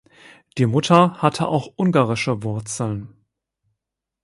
[0.57, 3.09] Die Mutter hatte auch ungarische Wurzeln.